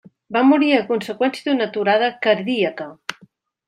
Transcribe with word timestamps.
Va 0.37 0.41
morir 0.51 0.69
a 0.77 0.85
conseqüència 0.87 1.51
d'una 1.53 1.69
aturada 1.71 2.11
cardíaca. 2.29 2.93